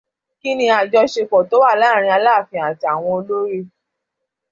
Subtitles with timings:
[0.39, 3.59] Kí ni àjọṣepọ̀ tó wà láàárín Aláàfin àti àwọn olorì?